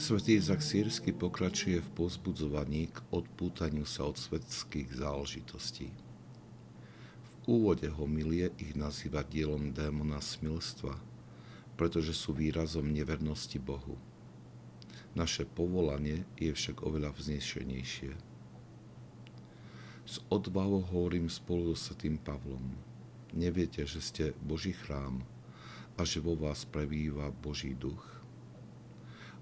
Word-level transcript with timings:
Svetý 0.00 0.40
Izak 0.40 0.64
Sírsky 0.64 1.12
pokračuje 1.12 1.76
v 1.84 1.92
pozbudzovaní 1.92 2.88
k 2.88 3.04
odpútaniu 3.12 3.84
sa 3.84 4.08
od 4.08 4.16
svetských 4.16 4.96
záležitostí. 4.96 5.92
V 7.28 7.34
úvode 7.44 7.84
homilie 7.92 8.48
ich 8.56 8.72
nazýva 8.72 9.20
dielom 9.20 9.76
démona 9.76 10.24
smilstva, 10.24 10.96
pretože 11.76 12.16
sú 12.16 12.32
výrazom 12.32 12.88
nevernosti 12.88 13.60
Bohu. 13.60 14.00
Naše 15.12 15.44
povolanie 15.44 16.24
je 16.40 16.48
však 16.48 16.80
oveľa 16.80 17.12
vznešenejšie. 17.20 18.16
S 20.08 20.16
odvahou 20.32 20.80
hovorím 20.80 21.28
spolu 21.28 21.76
so 21.76 21.92
Svetým 21.92 22.16
Pavlom. 22.16 22.72
Neviete, 23.36 23.84
že 23.84 24.00
ste 24.00 24.24
Boží 24.40 24.72
chrám 24.72 25.28
a 26.00 26.08
že 26.08 26.24
vo 26.24 26.40
vás 26.40 26.64
prebýva 26.64 27.28
Boží 27.36 27.76
duch. 27.76 28.20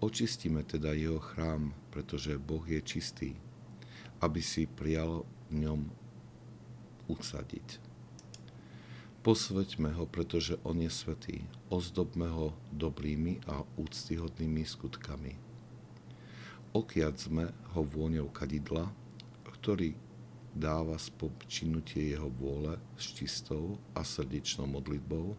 Očistíme 0.00 0.64
teda 0.64 0.96
jeho 0.96 1.20
chrám, 1.20 1.76
pretože 1.92 2.40
Boh 2.40 2.64
je 2.64 2.80
čistý, 2.80 3.36
aby 4.24 4.40
si 4.40 4.64
prijal 4.64 5.28
v 5.52 5.68
ňom 5.68 5.80
usadiť. 7.04 7.90
Posveďme 9.20 9.92
ho, 10.00 10.08
pretože 10.08 10.56
on 10.64 10.80
je 10.80 10.88
svetý. 10.88 11.44
Ozdobme 11.68 12.32
ho 12.32 12.56
dobrými 12.72 13.44
a 13.44 13.60
úctyhodnými 13.76 14.64
skutkami. 14.64 15.36
Okiadzme 16.72 17.52
ho 17.76 17.82
vôňou 17.84 18.32
kadidla, 18.32 18.88
ktorý 19.44 19.92
dáva 20.56 20.96
spobčinutie 20.96 22.16
jeho 22.16 22.32
vôle 22.32 22.80
s 22.96 23.12
čistou 23.12 23.76
a 23.92 24.00
srdečnou 24.00 24.64
modlitbou, 24.64 25.36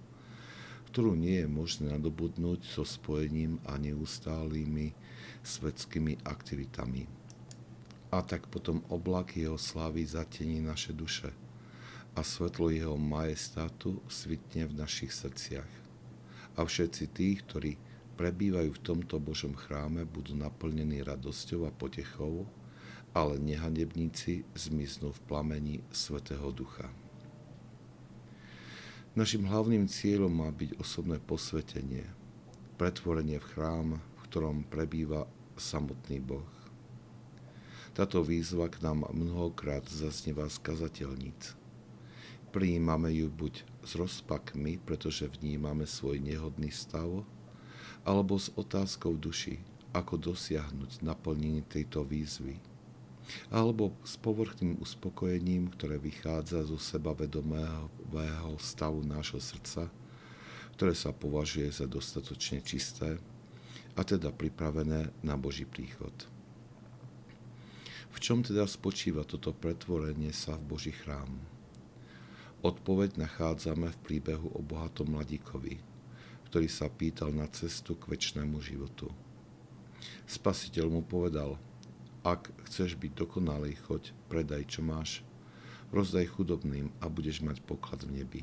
ktorú 0.91 1.15
nie 1.15 1.39
je 1.39 1.47
možné 1.47 1.95
nadobudnúť 1.95 2.67
so 2.67 2.83
spojením 2.83 3.63
a 3.63 3.79
neustálými 3.79 4.91
svetskými 5.39 6.19
aktivitami. 6.27 7.07
A 8.11 8.19
tak 8.19 8.51
potom 8.51 8.83
oblak 8.91 9.39
jeho 9.39 9.55
slávy 9.55 10.03
zatení 10.03 10.59
naše 10.59 10.91
duše 10.91 11.31
a 12.11 12.19
svetlo 12.27 12.67
jeho 12.67 12.99
majestátu 12.99 14.03
svitne 14.11 14.67
v 14.67 14.83
našich 14.83 15.15
srdciach. 15.15 15.71
A 16.59 16.67
všetci 16.67 17.03
tí, 17.15 17.39
ktorí 17.39 17.79
prebývajú 18.19 18.75
v 18.75 18.83
tomto 18.83 19.15
Božom 19.23 19.55
chráme, 19.55 20.03
budú 20.03 20.35
naplnení 20.35 21.07
radosťou 21.07 21.65
a 21.65 21.71
potechou, 21.71 22.43
ale 23.15 23.39
nehanebníci 23.39 24.43
zmiznú 24.59 25.15
v 25.15 25.23
plamení 25.23 25.75
Svetého 25.87 26.51
Ducha. 26.51 26.91
Našim 29.11 29.43
hlavným 29.43 29.91
cieľom 29.91 30.31
má 30.31 30.47
byť 30.55 30.79
osobné 30.79 31.19
posvetenie, 31.19 32.07
pretvorenie 32.79 33.43
v 33.43 33.49
chrám, 33.51 33.87
v 33.99 34.19
ktorom 34.23 34.63
prebýva 34.63 35.27
samotný 35.59 36.23
Boh. 36.23 36.47
Táto 37.91 38.23
výzva 38.23 38.71
k 38.71 38.79
nám 38.79 39.11
mnohokrát 39.11 39.83
zaznieva 39.83 40.47
z 40.47 40.63
kazateľníc. 40.63 41.59
Prijímame 42.55 43.11
ju 43.11 43.27
buď 43.27 43.67
s 43.83 43.99
rozpakmi, 43.99 44.79
pretože 44.79 45.27
vnímame 45.27 45.83
svoj 45.83 46.23
nehodný 46.23 46.71
stav, 46.71 47.27
alebo 48.07 48.39
s 48.39 48.47
otázkou 48.55 49.19
duši, 49.19 49.59
ako 49.91 50.31
dosiahnuť 50.31 51.03
naplnenie 51.03 51.67
tejto 51.67 52.07
výzvy– 52.07 52.63
alebo 53.51 53.95
s 54.03 54.17
povrchným 54.19 54.79
uspokojením, 54.81 55.71
ktoré 55.75 55.95
vychádza 56.01 56.67
zo 56.67 56.77
sebavedomého 56.79 58.55
stavu 58.59 59.05
nášho 59.05 59.39
srdca, 59.39 59.87
ktoré 60.75 60.93
sa 60.95 61.13
považuje 61.15 61.69
za 61.71 61.85
dostatočne 61.87 62.59
čisté 62.63 63.19
a 63.95 64.01
teda 64.01 64.31
pripravené 64.31 65.11
na 65.21 65.35
Boží 65.35 65.67
príchod. 65.67 66.13
V 68.11 68.17
čom 68.19 68.43
teda 68.43 68.67
spočíva 68.67 69.23
toto 69.23 69.55
pretvorenie 69.55 70.35
sa 70.35 70.59
v 70.59 70.75
Boží 70.75 70.91
chrám? 70.91 71.31
Odpoveď 72.61 73.17
nachádzame 73.17 73.89
v 73.89 74.01
príbehu 74.03 74.51
o 74.51 74.59
bohatom 74.61 75.15
mladíkovi, 75.17 75.79
ktorý 76.51 76.67
sa 76.67 76.91
pýtal 76.91 77.31
na 77.31 77.47
cestu 77.49 77.95
k 77.95 78.11
väčšnému 78.11 78.59
životu. 78.59 79.09
Spasiteľ 80.27 80.85
mu 80.91 81.01
povedal– 81.01 81.55
ak 82.21 82.53
chceš 82.69 82.97
byť 82.97 83.11
dokonalý, 83.17 83.77
choď, 83.89 84.13
predaj, 84.29 84.69
čo 84.69 84.81
máš, 84.85 85.25
rozdaj 85.89 86.29
chudobným 86.37 86.93
a 87.01 87.09
budeš 87.09 87.41
mať 87.41 87.59
poklad 87.65 88.05
v 88.05 88.21
nebi. 88.21 88.41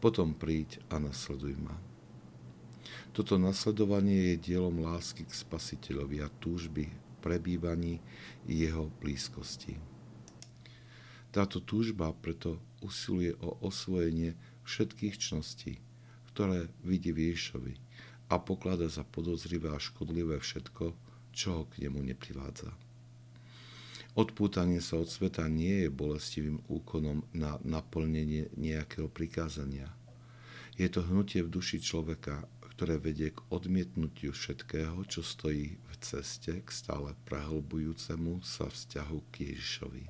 Potom 0.00 0.34
príď 0.34 0.82
a 0.90 0.98
nasleduj 0.98 1.54
ma. 1.60 1.76
Toto 3.12 3.36
nasledovanie 3.36 4.34
je 4.34 4.52
dielom 4.52 4.82
lásky 4.82 5.28
k 5.28 5.32
spasiteľovi 5.32 6.24
a 6.24 6.32
túžby 6.40 6.88
prebývaní 7.22 8.02
jeho 8.48 8.90
blízkosti. 8.98 9.78
Táto 11.32 11.64
túžba 11.64 12.12
preto 12.12 12.60
usiluje 12.84 13.32
o 13.40 13.56
osvojenie 13.64 14.36
všetkých 14.66 15.16
čností, 15.16 15.80
ktoré 16.34 16.68
vidí 16.84 17.12
v 17.12 17.28
a 18.32 18.40
poklada 18.40 18.88
za 18.88 19.04
podozrivé 19.04 19.72
a 19.72 19.80
škodlivé 19.80 20.40
všetko, 20.40 20.96
čo 21.32 21.66
k 21.72 21.88
nemu 21.88 22.00
neprivádza. 22.12 22.70
Odpútanie 24.12 24.84
sa 24.84 25.00
od 25.00 25.08
sveta 25.08 25.48
nie 25.48 25.88
je 25.88 25.90
bolestivým 25.90 26.60
úkonom 26.68 27.24
na 27.32 27.56
naplnenie 27.64 28.52
nejakého 28.60 29.08
prikázania. 29.08 29.88
Je 30.76 30.84
to 30.92 31.00
hnutie 31.00 31.40
v 31.40 31.52
duši 31.52 31.80
človeka, 31.80 32.44
ktoré 32.76 33.00
vedie 33.00 33.32
k 33.32 33.40
odmietnutiu 33.48 34.36
všetkého, 34.36 35.08
čo 35.08 35.24
stojí 35.24 35.80
v 35.80 35.94
ceste 36.00 36.60
k 36.60 36.68
stále 36.68 37.16
prehlbujúcemu 37.24 38.44
sa 38.44 38.68
vzťahu 38.68 39.18
k 39.32 39.52
Ježišovi. 39.52 40.04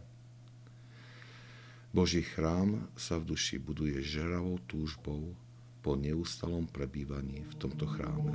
Boží 1.93 2.25
chrám 2.25 2.89
sa 2.97 3.21
v 3.21 3.37
duši 3.37 3.61
buduje 3.61 4.01
žeravou 4.01 4.57
túžbou 4.65 5.37
po 5.85 5.93
neustalom 5.93 6.65
prebývaní 6.65 7.45
v 7.45 7.55
tomto 7.61 7.85
chráme. 7.85 8.33